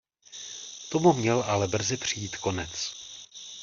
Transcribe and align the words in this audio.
Tomu 0.91 1.13
měl 1.13 1.41
ale 1.47 1.67
brzy 1.67 1.97
přijít 1.97 2.35
konec. 2.37 2.93